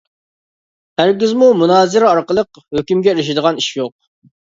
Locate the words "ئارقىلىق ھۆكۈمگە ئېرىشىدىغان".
2.11-3.61